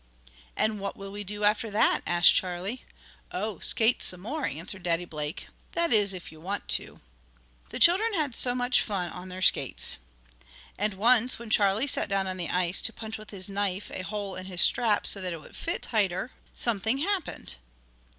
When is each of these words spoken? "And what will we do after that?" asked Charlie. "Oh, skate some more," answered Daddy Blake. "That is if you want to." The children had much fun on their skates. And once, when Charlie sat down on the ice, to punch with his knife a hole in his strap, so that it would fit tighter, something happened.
"And 0.57 0.79
what 0.79 0.97
will 0.97 1.11
we 1.11 1.23
do 1.23 1.43
after 1.43 1.69
that?" 1.69 2.01
asked 2.07 2.33
Charlie. 2.33 2.85
"Oh, 3.31 3.59
skate 3.59 4.01
some 4.01 4.21
more," 4.21 4.47
answered 4.47 4.81
Daddy 4.81 5.05
Blake. 5.05 5.45
"That 5.73 5.93
is 5.93 6.11
if 6.15 6.31
you 6.31 6.41
want 6.41 6.67
to." 6.69 7.01
The 7.69 7.77
children 7.77 8.15
had 8.15 8.35
much 8.55 8.81
fun 8.81 9.09
on 9.11 9.29
their 9.29 9.43
skates. 9.43 9.97
And 10.75 10.95
once, 10.95 11.37
when 11.37 11.51
Charlie 11.51 11.85
sat 11.85 12.09
down 12.09 12.25
on 12.25 12.37
the 12.37 12.49
ice, 12.49 12.81
to 12.81 12.91
punch 12.93 13.19
with 13.19 13.29
his 13.29 13.47
knife 13.47 13.91
a 13.93 14.01
hole 14.01 14.35
in 14.35 14.47
his 14.47 14.61
strap, 14.63 15.05
so 15.05 15.21
that 15.21 15.33
it 15.33 15.39
would 15.39 15.55
fit 15.55 15.83
tighter, 15.83 16.31
something 16.55 16.97
happened. 16.97 17.57